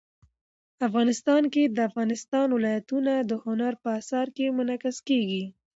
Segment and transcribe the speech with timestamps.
[0.87, 5.43] افغانستان کې د افغانستان ولايتونه د هنر په اثار کې منعکس کېږي.